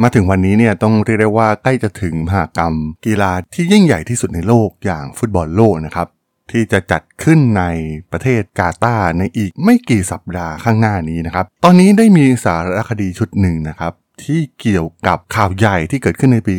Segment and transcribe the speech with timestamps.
[0.00, 2.74] มาถึงวันนี้เนี่ยต้องเรียกได้ว่าใกล้จะถึงมหากรรม
[3.06, 6.08] กีฬาที่ยิ่งใหญ่ที่สุดในโลกอย่างฟุตบอลโลกนะครับ
[6.50, 7.64] ที่จะจัดขึ้นใน
[8.12, 13.92] ประเทศกาตาร์ในอีกไม่กี่สัปดาห์ข้างหน้านี้นะครับ ตอนนี้ได้มีสารคดีชุดหนึ่งนะครับ
[14.24, 16.54] ที่เกี่ยวกับข่าวใหญ่ที่เกิดขึ้นในปี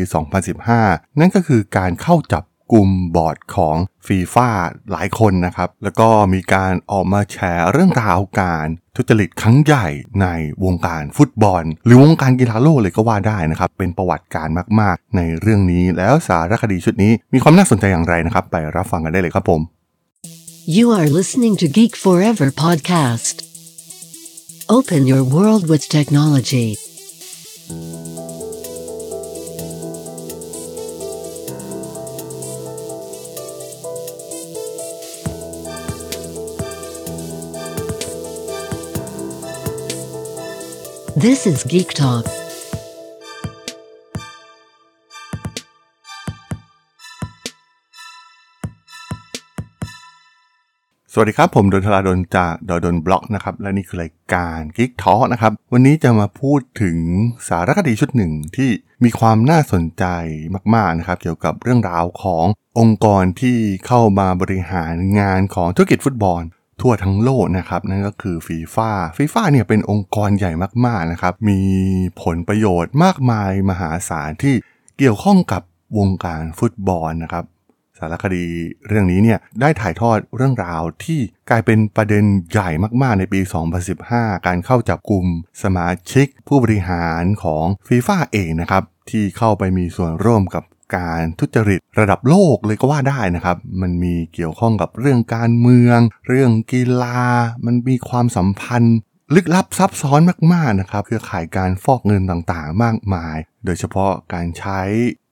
[0.58, 2.44] 2015 นั่นก็คือการเข้าจับ
[2.74, 3.76] กลุ่มบอร์ดของ
[4.08, 4.50] ฟีฟ่า
[4.92, 9.88] หลายคนนะครับ แล้วก็มีการออกมาแชร์เรื่องราวการทุจริตครั้งใหญ่
[10.22, 10.28] ใน
[10.64, 14.50] วงการฟุตบอล หรือวงการกีฬาโลกเลยก็ว่าได้นะครับ เป็นประวัติการ
[14.80, 19.62] มาก ๆ ในเรื่องนี้แล้วสารคดีชุดนี้มีความน่าสนใจอย่างไรนะครับ ไปรับฟังกันได้เลยครับผม
[20.78, 23.36] You are listening to Geek Forever podcast.
[24.78, 26.68] Open your world with technology.
[41.30, 42.26] This is Geek Talk.
[42.26, 42.28] ส
[51.18, 56.98] วัสดีครับ ผมดนทราดนจากดดนบล็อกนะครับ และนี่คือรายการกิ๊กทอนะครับ วันนี้จะมาพูดถึง
[57.48, 58.70] สารคดีชุดหนึ่งที่
[59.04, 60.06] มีความน่าสนใจ
[60.76, 62.46] มาก ๆ นะครับ เกี่ยวกับเรื่องราวของ
[62.80, 63.58] องค์กรที่
[63.88, 66.44] เข้ามาบริหารงานของธุรกิจฟุตบอล
[66.84, 70.52] ทั่วทั้งโลกนะครับ นั่นก็คือฟีฟ่าฟีฟ่าเนี่ยเป็นองค์กรใหญ่
[70.86, 71.60] มากๆนะครับ มี
[72.24, 74.56] ผลประโยชน์มากมายมหาศาลที่
[74.98, 75.62] เกี่ยวข้องกับ
[75.98, 77.46] วงการฟุตบอลนะครับ
[78.00, 78.46] สารคดี
[78.88, 82.70] เรื่องนี้เนี่ยได้ถ่ายทอดเรื่องราวที่กลายเป็นประเด็นใหญ่
[83.02, 83.40] มากๆในปี
[83.94, 85.26] 2015 การเข้าจับกลุ่ม
[85.64, 90.64] สมาชิกผู้บริหารของฟีฟ่าเองนะครับ ที่เข้าไปมีส่วนร่วมกับ
[90.96, 97.22] การทุจริตระดับโลกเลยก็ว่าได้นะครับ มันมีเกี่ยวข้องกับเรื่องการเมือง เรื่องกีฬา
[97.66, 98.98] มันมีความสัมพันธ์
[99.36, 100.20] ลึกลับซับซ้อน
[100.54, 104.82] มากๆนะครับเครือข่ายการฟอกเงินต่างๆ มากมาย โดยเฉพาะการใช้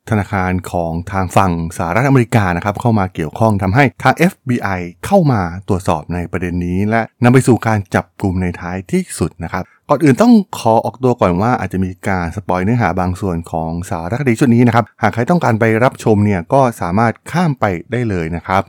[0.09, 18.63] ธนาคารของทางฝั่งสหรัฐอเมริกานะครับเข้ามาเกี่ยวข้องทำให้ทาง FBI เข้ามาตรวจสอบในประเด็นนี้ และนำไปสู่การจับกลุ่มในท้ายที่สุดนะครับ ก่อนอื่นต้องขอออกตัวก่อนว่าอาจจะมีการสปอยเนื้อหาบางส่วนของสารคดีชุดนี้นะครับ หากใครต้องการไปรับชมเนี่ยก็สามารถข้ามไปได้เลยนะครับ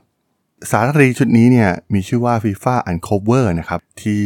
[0.71, 4.23] สารคดีชุดนี้เนี่ยมีชื่อว่า FIFA Uncover นะครับที่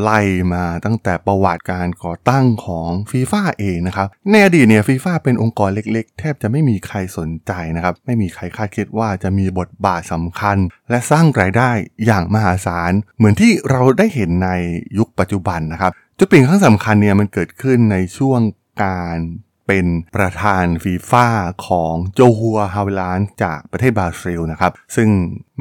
[0.00, 0.20] ไล่
[0.54, 10.56] มาตั้งแต่ประวัติการก่อตั้งของ FIFA เองนะครับในอดีตเนี่ย FIFA เป็นองค์กรเล็กๆ แทบจะไม่มีใครสนใจนะครับไม่มีใครคาดคิดว่าจะมีบทบาทสำคัญ
[10.90, 11.70] และสร้างรายได้
[12.06, 14.50] อย่างมหาศาล เหมือนที่เราได้เห็นใน
[14.98, 18.40] ยุคปัจจุบันนะครับ จุดเปลี่ยนครั้งสำคัญเนี่ยมันเกิดขึ้นในช่วง
[18.84, 19.18] การ
[19.66, 21.26] เป็นประธานฟีฟ่า
[21.66, 25.08] ของโจฮัวฮาวลานจากประเทศบราซิลนะครับ ซึ่ง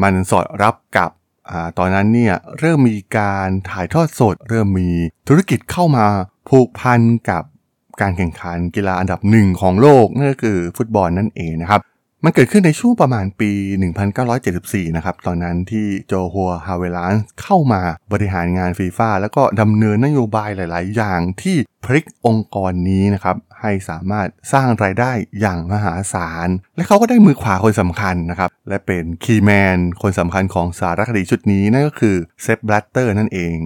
[0.01, 1.09] มันสอดรับกับ
[1.49, 4.89] อตอนนั้นเนี่ยเริ่มมีการถ่ายทอดสด เริ่มมี
[5.27, 6.05] ธุรกิจเข้ามา
[6.49, 7.43] ผูกพันกับ
[8.01, 11.81] การแข่งขันกีฬาอันดับหนึ่งของโลกนั่นก็คือฟุตบอลนั่นเองนะครับ
[12.27, 13.51] มันเกิดขึ้นในช่วงประมาณปี
[14.23, 17.81] 1974 นะครับ ตอนนั้นที่โจฮัวฮาเวลานเข้ามา
[18.11, 33.57] บริหารงานฟีฟ่าแล้วก็ดำเนินนโยบายหลาย ๆ อย่างที่พลิกองค์กรนี้นะครับ ให้สามารถสร้างรายได้อย่างมหาศาล และเขาก็ได้มือขวาคนสำคัญนะครับ และเป็น key man คนสำคัญของสารคดีชุดนี้ นั่นก็คือเซปป์ แบลตเตอร์นั่นเอง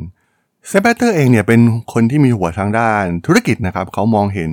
[0.68, 1.62] เซปป์ แบลตเตอร์เองเนี่ยเป็น
[1.94, 4.52] คนที่มีหัวทางด้านธุรกิจนะครับ เขามองเห็น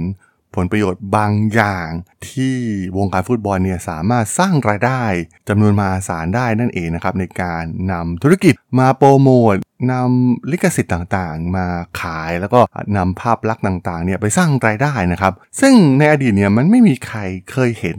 [0.57, 1.89] ผลประโยชน์บางอย่าง
[2.29, 2.57] ที่
[2.97, 5.03] วงการฟุตบอลเนี่ยสามารถสร้างรายได้
[5.49, 7.63] จำนวนมหาศาลได้นั่นเองนะครับในการ
[7.93, 9.55] นำธุรกิจมาโปรโมท
[9.93, 11.67] นำลิขสิทธิ์ต่างๆ มา
[12.01, 12.61] ขายแล้วก็
[12.97, 17.19] นำภาพลักษณ์ต่างๆเนี่ยไปสร้างรายได้นะครับ ซึ่งในอดีตเนี่ยมันไม่มีใคร
[17.53, 17.99] เคยเห็น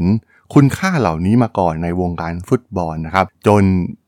[0.53, 3.63] คุณค่าเหล่านี้มาก่อนในวงการฟุตบอลนะครับ จน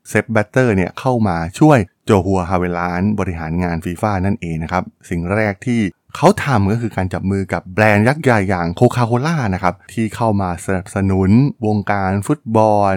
[0.09, 5.81] เซปป์ แบลตเตอร์เนี่ยเข้ามาช่วยโจอัวฮาเวลานจ์บริหารงานฟีฟ่านั่นเองนะครับ สิ่งแรกที่
[6.15, 11.29] เขาทำก็คือการจับมือกับแบรนด์ยักษ์ใหญ่อย่างโคคาโคล่านะครับที่เข้ามาสนับสนุน
[11.67, 12.95] วงการฟุตบอล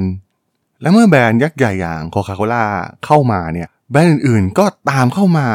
[0.81, 2.65] และเมื่อแบรนด์ยักษ์ใหญ่อย่างโคคาโคล่า
[3.05, 5.49] เข้ามาเนี่ยแบรนด์อื่นๆก็ตามเข้ามา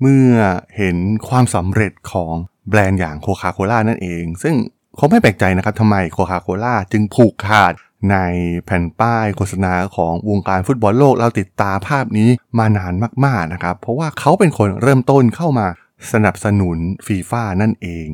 [0.00, 0.32] เมื่อ
[0.76, 0.96] เห็น
[1.28, 2.34] ความสำเร็จของ
[2.70, 4.54] แบรนด์อย่างโคคาโคล่านั่นเอง ซึ่ง
[4.96, 7.72] เขาไม่แปลกใจนะครับทำไมโคคาโคล่าจึงผูกขาด
[8.10, 8.16] ใน
[8.64, 12.28] แผ่นป้ายโฆษณาของวงการฟุตบอลโลกเราติดตาภาพนี้
[12.58, 12.92] มานาน
[13.24, 15.66] มากๆนะครับ เพราะว่าเขาเป็นคนเริ่มต้นเข้ามา
[16.12, 18.08] สนับสนุนฟีฟ่านั่นเอง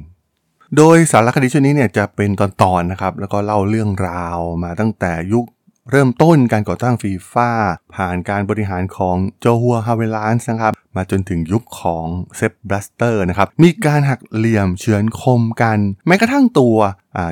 [0.77, 2.43] โดยสารคดีชุดนี้เนี่ยจะเป็นต
[2.73, 5.47] อนๆนะครับ แล้วก็เล่าเรื่องราวมาตั้งแต่ยุค
[5.91, 7.51] เริ่มต้นการก่อตั้งฟีฟ่า
[7.95, 16.77] ผ่านการบริหารของโจอัวฮาเวลานจ์นะครับ มาจนถึงยุคของเซปป์ แบลตเตอร์นะครับ มีการหักเหลี่ยมเฉือนคมกัน แม้กระทั่งตัว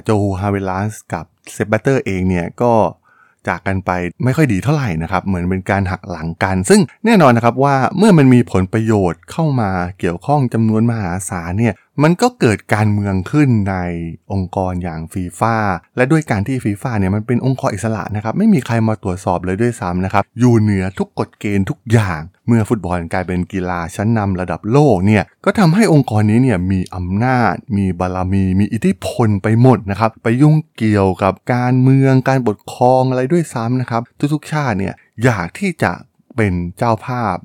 [0.04, 2.72] โจอัวฮาเวลานจ์กับเซปป์ แบลตเตอร์เองเนี่ยก็
[3.48, 3.90] จากกันไป
[4.24, 13.76] ไม่ค่อยดีเท่าไหร่นะครับเหมือนเป็นการหักหลังกัน ซึ่งแน่นอนนะครับว่าเมื่อมันมีผลประโยชน์เข้ามาเกี่ยวข้องจำนวนมหาศาลเนี่ยมันก็เกิดการเมืองขึ้นใน
[14.32, 15.56] องค์กรอย่างฟีฟ่า
[15.96, 22.20] และด้วยการที่ฟีฟ่าเนี่ยมันเป็นองค์กรอิสระนะครับไม่มีใครมาตรวจสอบเลยด้วยซ้ำนะครับอยู่เหนือทุกกฎเกณฑ์ทุกอย่าง
[22.52, 34.02] มื่อฟุตบอลกลายเป็นกีฬาชั้นนำระดับโลกเนี่ยก็ทำให้องค์กรนี้เนี่ยมีอำนาจ มีบารมี มีอิทธิพลไปหมดนะครับ ไปยุ่งเกี่ยวกับการเมืองการปกครองอะไรด้วยซ้ำนะครับ
[34.34, 34.94] ทุกๆชาติเนี่ย
[35.24, 35.92] อยากที่จะ
[36.36, 37.36] เป็นเจ้าภาพ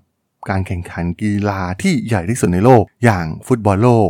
[0.50, 4.10] การแข่งขันกีฬาที่ใหญ่ที่สุดในโลก อย่างฟุตบอลโลก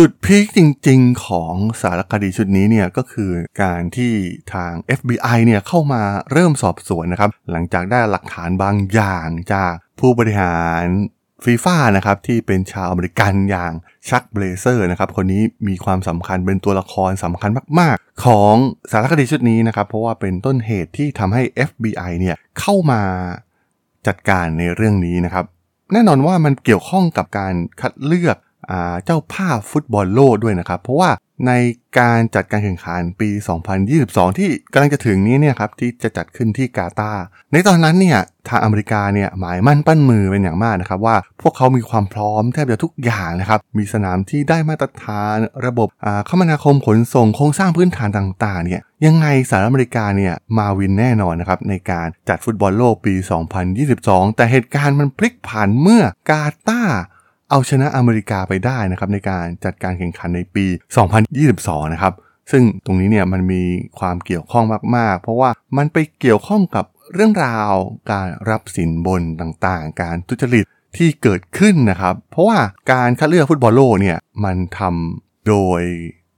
[0.00, 3.30] จุดพีคจริงๆ ของสารคดีชุดนี้เนี่ยก็คือ
[3.62, 4.12] การที่
[4.54, 6.02] ทาง FBI เนี่ยเข้ามา
[6.32, 10.82] เริ่มสอบสวนนะครับ หลังจากได้หลักฐานบางอย่างจากผู้บริหาร
[11.44, 13.72] ฟีฟ่านะครับที่เป็นชาวอเมริกันอย่าง
[14.08, 17.50] ชัค เบลเซอร์นะครับคนนี้มีความสำคัญเป็นตัวละครสำคัญ
[17.80, 18.54] มาก ๆ ของ
[18.90, 23.02] สารคดีชุดนี้นะครับ เพราะว่าเป็นต้นเหตุที่ทำให้ FBI เนี่ยเข้ามา
[24.06, 25.44] จัดการในเรื่องนี้นะครับ
[25.92, 28.36] แน่นอนว่ามันเกี่ยวข้องกับการคัดเลือก
[29.04, 31.10] เจ้าภาพฟุตบอลโลกด้วยนะครับ เพราะว่า
[31.46, 31.52] ใน
[31.98, 33.30] การจัดการแข่งขันปี
[33.84, 37.22] 2022 ที่กำลังจะถึงนี้เนี่ยครับที่จะจัดขึ้นที่กาตาร์
[37.52, 38.18] ในตอนนั้นเนี่ย
[38.48, 53.14] ทางอเมริกาเนี่ยหมายมั่นปั้นมือเป็นอย่างมากนะครับว่าพวกเขามีความพร้อมแทบจะทุกอย่างนะครับมีสนามที่ได้มาตรฐานระบบอ่าคมนาคมขนส่งโครงสร้างพื้นฐานต่างๆเนี่ยยังไงสหรัฐอเมริกาเนี่ยมาวินแน่นอนนะครับในการจัดฟุตบอลโลกปี
[53.76, 57.00] 2022 แต่เหตุการณ์มันพลิกผันเมื่อกาตาร์
[57.50, 60.66] เอาชนะอเมริกาไปได้นะครับในการจัดการแข่งขันในปี
[61.28, 62.14] 2022 นะครับ
[62.50, 63.62] ซึ่งตรงนี้เนี่ยมันมี
[63.98, 64.64] ความเกี่ยวข้อง
[64.96, 66.84] มาก ๆ เพราะว่ามันไปเกี่ยวข้องกับ
[67.14, 67.72] เรื่องราว
[68.12, 70.64] การรับสินบนต่างๆ การทุจริต
[70.96, 72.58] ที่เกิดขึ้นนะครับ เพราะว่า
[72.92, 75.82] การคัดเลือกฟุตบอลโลกเนี่ยมันทำโดย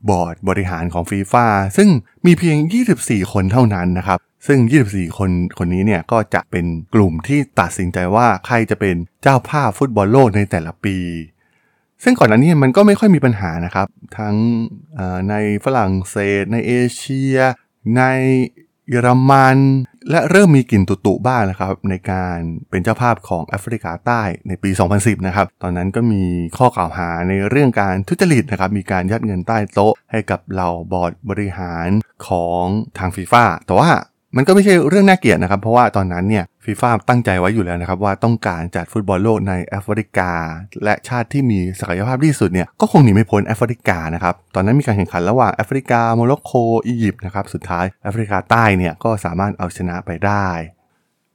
[0.08, 1.46] บอร์ดบริหารของฟีฟ่า
[1.76, 1.88] ซึ่ง
[2.26, 2.56] มีเพียง
[2.96, 4.58] 24 คนเท่านั้นนะครับ ซึ่ง
[4.90, 10.96] 24 คนคนนี้เนี่ยก็จะเป็นกลุ่มที่ตัดสินใจว่าใครจะเป็นเจ้าภาพฟุตบอลโลกในแต่ละปี
[12.02, 13.88] ซึ่งก่อนหน้านี้มันก็ไม่ค่อยมีปัญหานะครับ
[14.18, 14.36] ทั้ง
[15.30, 15.34] ใน
[15.64, 17.36] ฝรั่งเศส ในเอเชีย
[17.96, 18.02] ใน
[18.90, 19.58] เยอรมัน
[20.10, 22.38] และเริ่มมีกลิ่นตุตุบ้างนะครับ ในการ
[22.70, 26.22] เป็นเจ้าภาพของแอฟริกาใต้ในปี 2010 นะครับ ตอนนั้นก็มี
[26.58, 31.88] ข้อกล่าวหาในเรื่องการทุจริตนะครับ มีการยัดเงินใต้โต๊ะให้กับเหล่าบอร์ดบริหาร
[32.26, 32.64] ของ
[32.98, 33.90] ทางฟีฟ่าแต่ว่า
[34.36, 40.32] มันก็ไม่ใช่เรื่องน่าเกลียดนะครับ เพราะว่าตอนนั้นเนี่ยฟีฟ่าตั้งใจไว้อยู่แล้วนะครับ ว่าต้องการจัดฟุตบอลโลกในแอฟริกา
[40.84, 46.52] และชาติที่มีศักยภาพที่สุดเนี่ยก็คงหนีไม่พ้นแอฟริกานะครับ ตอนนั้นมีการแข่งขันระหว่างแอฟริกาโมร็อกโก
[46.86, 50.48] อียิปต์นะครับสุดท้ายแอฟริกาใต้เนี่ยก็สามารถเอาชนะไปได้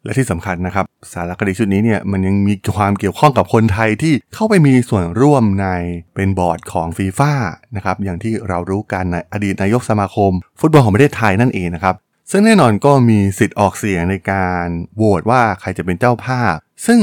[0.03, 5.67] และที่สำคัญนะครับสารคดีชุดนี้เนี่ยมันยังมีความเกี่ยวข้องกับคนไทยที่เข้าไปมีส่วนร่วมใน
[6.15, 7.33] เป็นบอร์ดของฟีฟ่า
[7.75, 11.95] นะครับอย่างที่เรารู้กันในอดีตนายกสมาคม ฟุตบอลของประเทศไทยนั่นเองนะครับ
[12.31, 16.55] ซึ่งแน่นอนก็มีสิทธิ์ออกเสียงในการโหวตว่าใครจะเป็นเจ้าภาพ
[16.85, 16.99] ซึ่ง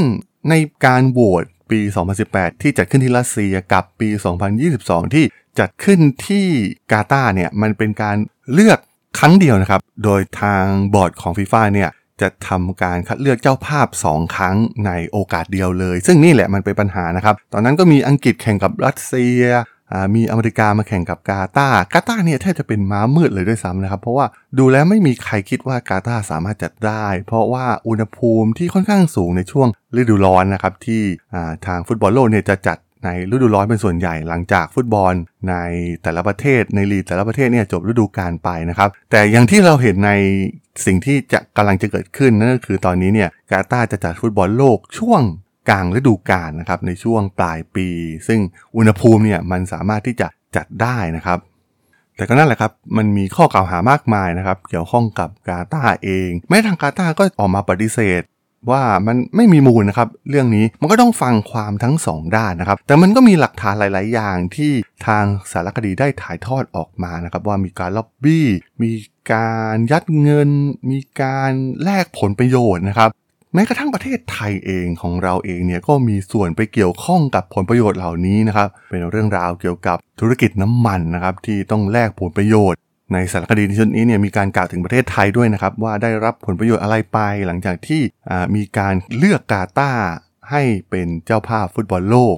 [0.49, 0.53] ใน
[0.85, 1.79] การโหวตปี
[2.21, 4.09] 2018 ที่จัดขึ้นที่รัสเซียกับปี
[4.61, 5.25] 2022 ที่
[5.59, 6.45] จัดขึ้นที่
[6.91, 8.17] กาตาร์เนี่ยมันเป็นการ
[8.53, 8.79] เลือก
[9.19, 11.89] ครั้งเดียวนะครับ โดยทางบอร์ดของฟีฟ่าเนี่ย
[12.21, 14.55] จะทำการคัดเลือกเจ้าภาพ 2 ครั้ง
[14.85, 19.41] ในโอกาสเดียวเลย ซึ่งนี่แหละมันเป็นปัญหานะครับ ตอนนั้นก็มีอังกฤษแข่งกับรัสเซีย
[20.15, 24.25] มีอเมริกามาแข่งกับกาตาร์กาตาร์เนี่ยแทบจะเป็นม้ามืดเลยด้วยซ้ำนะครับ เพราะว่า
[24.57, 29.67] ดูแล้วไม่มีใครคิดว่ากาตาร์สามารถจัดได้ เพราะว่าอุณหภูมิที่ค่อนข้างสูงในช่วง
[29.99, 31.01] ฤดูร้อนนะครับที่
[31.67, 35.13] ทางฟุตบอลโลกเนี่ยจะจัดในฤดูร้อนเป็นส่วนใหญ่หลังจากฟุตบอล
[35.49, 35.55] ใน
[36.03, 40.11] แต่ละประเทศในลีกแต่ละประเทศเนี่ยจบฤดูกาลไปนะครับ แต่อย่างที่เราเห็นใน
[40.85, 45.21] สิ่งที่จะกำลังจะเกิดขึ้นนั่นก็คือตอนนี้เนี่ยกาตาร์จะจัดฟุตบอลโลกช่วง
[45.69, 47.87] กลางฤดูกาลนะครับในช่วงปลายปี
[48.27, 48.39] ซึ่ง
[48.75, 51.39] อุณหภูมิเนี่ยมันสามารถที่จะจัดได้นะครับ
[52.15, 58.21] แต่ก็นั่นแหละครับ มันมีข้อกล่าวหามากมายนะครับ เกี่ยวข้องกับกาตาเอง แม้ทางกาตาก็ออกมาปฏิเสธ
[58.71, 64.71] ว่ามันไม่มีมูลนะครับ เรื่องนี้มันก็ต้องฟังความทั้งสองด้านนะครับ แต่มันก็มีหลักฐานหลาย ๆ อย่างที่
[65.07, 68.47] ทางสารคดีได้ถ่ายทอดออกมานะครับ ว่ามีการล็อบบี้
[68.83, 68.91] มี
[69.33, 70.49] การยัดเงิน
[70.91, 71.51] มีการ
[71.83, 73.09] แลกผลประโยชน์นะครับ
[73.53, 82.79] แม้กระทั่งประเทศไทยเองของเราเองเนี่ยก็มีส่วนไปเกี่ยวข้องกับผลประโยชน์เหล่านี้นะครับ เป็นเรื่องราวเกี่ยวกับธุรกิจน้ำมันนะครับที่ต้องแลกผลประโยชน์
[83.13, 88.01] ในสารคดีชุดนี้เนี่ยมีการกล่าวถึงประเทศไทยด้วยนะครับ ว่าได้รับผลประโยชน์อะไรไป หลังจากที่
[88.55, 89.91] มีการเลือกกาตา
[90.51, 92.35] ให้เป็นเจ้าภาพฟุตบอลโลก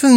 [0.00, 0.16] ซึ่ง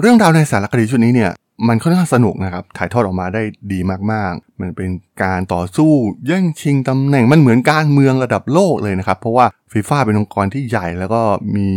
[0.00, 1.30] เรื่องราวในสารคดีชุดนี้เนี่ย
[1.68, 3.42] มันค่อนข้างสนุกนะครับ ถ่ายทอดออกมาได้
[3.72, 3.80] ดี
[4.12, 4.90] มากๆ มันเป็น
[5.22, 5.92] การต่อสู้
[6.26, 11.22] แย่งชิงตำแหน่ง มันเหมือนการเมืองระดับโลกเลยนะครับ เพราะว่าฟีฟ่าเป็นองค์กรที่ใหญ่แล้วก็
[11.56, 11.68] มี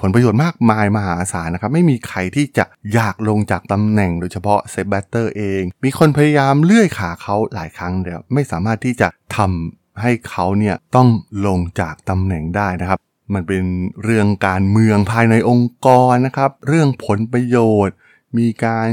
[0.00, 11.08] ผลประโยชน์มากมายมหาศาลนะครับ ไม่มีใครที่จะอยากลงจากตำแหน่งโดยเฉพาะเซปป์ แบลตเตอร์เอง มีคนพยายามเลื่อยขาเขาหลายครั้งแต่ว่าไม่สามารถที่จะทำให้เขาเนี่ยต้อง
[11.46, 12.98] ลงจากตำแหน่งได้นะครับ
[13.34, 13.62] มันเป็น
[14.04, 17.96] เรื่องการเมืองภายในองค์กรนะครับ เรื่องผลประโยชน์
[18.38, 18.88] มีการ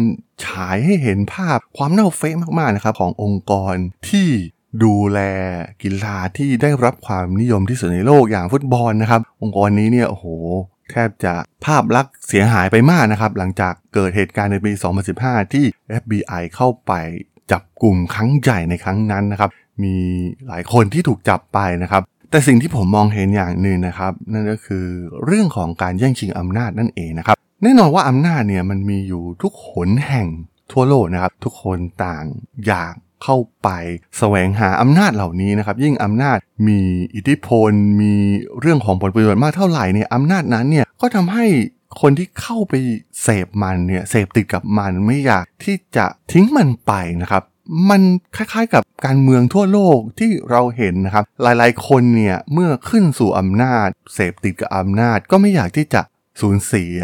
[0.46, 3.76] ฉายให้เห็นภาพความเน่าเฟะมากๆนะครับขององค์กร
[4.10, 4.30] ที่
[4.84, 5.20] ดูแล
[5.82, 10.26] กีฬาที่ได้รับความนิยมที่สุดในโลกอย่างฟุตบอลนะครับ องค์กรนี้เนี่ยโอ้โห
[10.92, 11.34] แทบจะ
[11.66, 14.72] ภาพลักษณ์เสียหายไปมากนะครับ หลังจากเกิดเหตุการณ์ในปี
[15.14, 15.66] 2015 ที่
[16.02, 16.94] FBI เข้าไป
[17.52, 19.50] จับกลุ่มครั้งใหญ่ในครั้งนั้นนะครับ
[19.84, 19.96] มี
[20.48, 22.02] หลายคนที่ถูกจับไปนะครับ
[22.32, 24.86] แต่สิ่งที่ผมมองเห็นอย่างหนึ่งนะครับ นั่นก็คือ
[25.26, 30.28] เรื่องของการแย่งชิงอำนาจนั่นเองนะครับ แน่นอนว่าอำนาจเนี่ยมันมีอยู่ทุกหนแห่ง
[30.72, 32.26] ทั่วโลกนะครับ ทุกคนต่าง
[32.68, 33.70] อยากเข้าไป
[34.18, 36.38] แสวงหาอำนาจเหล่านี้นะครับ ยิ่งอำนาจ
[36.68, 36.80] มี
[37.16, 37.72] อิทธิพล
[38.02, 38.14] มี
[38.60, 41.46] เรื่องของผลประโยชน์มากเท่าไหร่เนี่ยอำนาจนั้นเนี่ยก็ทำให้
[42.02, 42.74] คนที่เข้าไป
[43.22, 47.44] เสพมันเนี่ยเสพติดกับมันไม่อยากที่จะทิ้งมันไปนะครับ
[47.90, 48.02] มัน
[48.36, 56.02] คล้ายๆกับการเมืองทั่วโลกที่เราเห็นนะครับ หลายๆคนเนี่ยเมื่อขึ้นสู่อำนาจ เสพติดกับอำนาจ ก็ไม่อยากที่จะ
[56.42, 57.00] สูญเสีย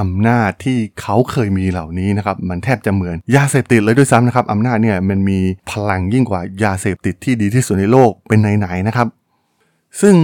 [0.00, 5.38] อำนาจที่เขาเคยมีเหล่านี้นะครับมันแทบจะเหมือนยาเสพติดเลยด้วยซ้ำนะครับอำนาจเนี่ยมันมี
[5.70, 9.08] พลังยิ่งกว่ายาเสพติดที่ดีที่สุดในโลกเป็นไหนๆนะครับ
[10.00, 10.14] ซึ่ง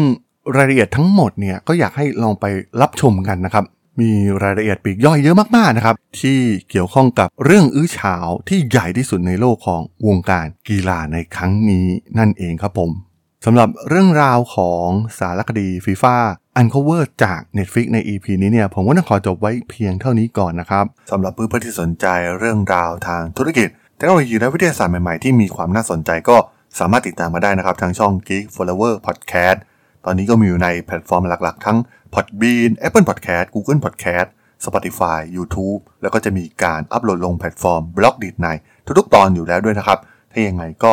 [0.57, 2.45] รายละเอียดทั้งหมดเนี่ยก็อยากให้ลองไป
[2.81, 3.65] รับชมกันนะครับ
[4.01, 4.11] มี
[4.43, 6.39] รายละเอียดปีกย่อยเยอะมากๆนะครับที่
[6.71, 11.87] เกี่ยวข้องกับเรื่องอื้อฉาวที่ใหญ่ที่สุดในโลกของวงการกีฬาในครั้งนี้
[12.19, 12.91] นั่นเองครับผม
[13.47, 16.17] สำหรับเรื่องราวของสารคดีฟีฟ่า
[16.61, 22.07] Uncover จาก Netflix ใน EP นี้เนี่ยผมก็ต้องขอจบไว้เพียงเท่านี้ก่อนนะครับสำหรับเพื่อนๆที่สนใจ
[22.39, 26.37] เรื่องราวทางธุรกิจเทคโนโลยีและวิทยาศาสตร์ใหม่ ๆ ที่มีความน่าสนใจก็
[26.79, 29.59] สามารถติดตามมาได้นะครับ ทางช่อง Geek Forever Podcast
[30.05, 31.79] ตอนนี้ก็มีอยู่ในแพลตฟอร์มหลักๆ ทั้ง
[32.15, 34.29] Podbean Apple Podcast Google Podcast
[34.65, 38.49] Spotify YouTube แล้วก็จะมีการอัปโหลดลงแพลตฟอร์ม Blockdit ใน
[38.99, 39.99] ทุกๆ ตอนอยู่แล้วด้วยนะครับ
[40.33, 40.93] ถ้ายังไงก็